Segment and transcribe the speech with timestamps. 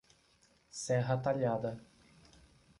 [0.71, 1.77] Serra Talhada